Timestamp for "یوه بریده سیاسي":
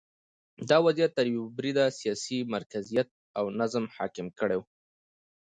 1.33-2.37